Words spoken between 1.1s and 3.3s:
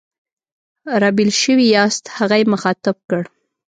بېل شوي یاست؟ هغه یې مخاطب کړ.